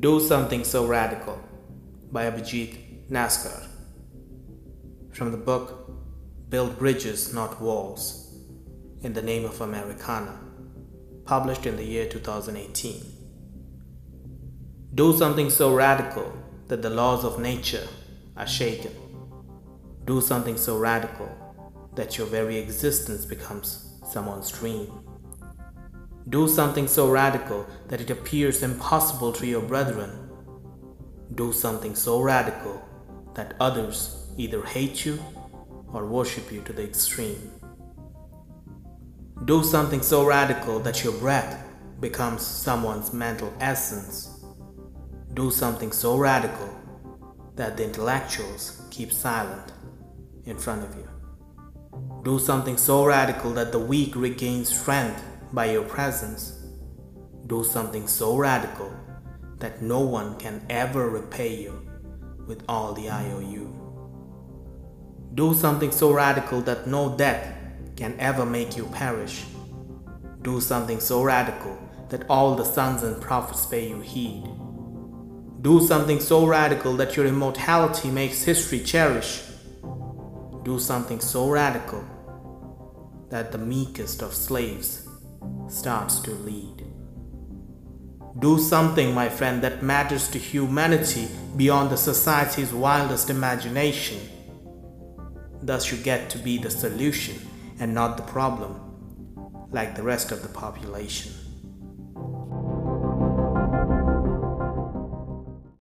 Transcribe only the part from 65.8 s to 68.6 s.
so radical that no death can ever